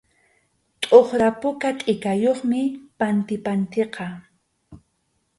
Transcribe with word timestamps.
Tʼuqra 0.81 1.27
puka 1.39 1.69
tʼikayuqmi 1.79 2.61
pantipantiqa. 2.99 4.05